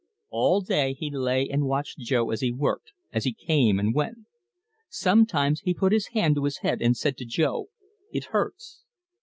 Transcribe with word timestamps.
All 0.31 0.61
day 0.61 0.93
he 0.95 1.11
lay 1.11 1.47
and 1.47 1.67
watched 1.67 1.99
Jo 1.99 2.31
as 2.31 2.41
he 2.41 2.51
worked, 2.51 2.91
as 3.13 3.23
he 3.23 3.33
came 3.35 3.79
and 3.79 3.93
went. 3.93 4.17
Sometimes 4.89 5.59
he 5.61 5.75
put 5.75 5.91
his 5.93 6.07
hand 6.07 6.33
to 6.37 6.45
his 6.45 6.61
head 6.65 6.81
and 6.81 6.97
said 6.97 7.17
to 7.17 7.25
Jo: 7.25 7.67
"It 8.11 8.23
hurts." 8.33 8.81